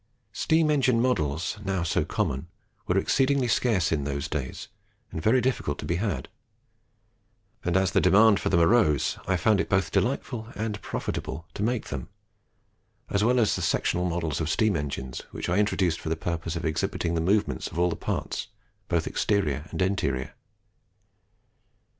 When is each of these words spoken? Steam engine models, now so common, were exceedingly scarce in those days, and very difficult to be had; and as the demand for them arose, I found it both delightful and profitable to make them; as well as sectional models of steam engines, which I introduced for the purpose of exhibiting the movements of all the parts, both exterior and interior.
Steam 0.33 0.71
engine 0.71 0.99
models, 0.99 1.59
now 1.63 1.83
so 1.83 2.03
common, 2.03 2.47
were 2.87 2.97
exceedingly 2.97 3.47
scarce 3.47 3.91
in 3.91 4.03
those 4.03 4.27
days, 4.27 4.67
and 5.11 5.21
very 5.21 5.39
difficult 5.41 5.77
to 5.77 5.85
be 5.85 5.97
had; 5.97 6.27
and 7.63 7.77
as 7.77 7.91
the 7.91 8.01
demand 8.01 8.39
for 8.39 8.49
them 8.49 8.59
arose, 8.61 9.19
I 9.27 9.37
found 9.37 9.61
it 9.61 9.69
both 9.69 9.91
delightful 9.91 10.47
and 10.55 10.81
profitable 10.81 11.45
to 11.53 11.61
make 11.61 11.89
them; 11.89 12.09
as 13.11 13.23
well 13.23 13.39
as 13.39 13.51
sectional 13.51 14.09
models 14.09 14.41
of 14.41 14.49
steam 14.49 14.75
engines, 14.75 15.19
which 15.29 15.47
I 15.49 15.59
introduced 15.59 15.99
for 15.99 16.09
the 16.09 16.15
purpose 16.17 16.55
of 16.55 16.65
exhibiting 16.65 17.13
the 17.13 17.21
movements 17.21 17.67
of 17.67 17.77
all 17.77 17.91
the 17.91 17.95
parts, 17.95 18.47
both 18.87 19.05
exterior 19.05 19.67
and 19.69 19.79
interior. 19.83 20.33